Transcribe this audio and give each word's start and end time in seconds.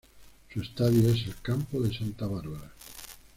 Su 0.51 0.61
estadio 0.63 1.09
es 1.11 1.27
el 1.27 1.35
Campo 1.43 1.79
de 1.79 1.95
Santa 1.95 2.25
Bárbara. 2.25 2.73